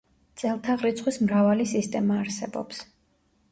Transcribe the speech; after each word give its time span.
წელთაღრიცხვის 0.43 1.19
მრავალი 1.27 1.69
სისტემა 1.73 2.19
არსებობს. 2.25 2.83